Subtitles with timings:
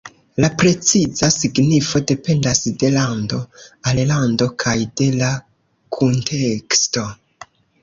[0.43, 3.41] La preciza signifo dependas de lando
[3.91, 5.31] al lando kaj de la
[6.01, 7.09] kunteksto.